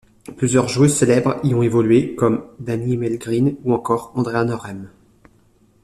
[0.35, 4.89] Plusieurs joueuses célèbres y ont évolué, comme Dagny Mellgren ou encore, Andrea Norheim.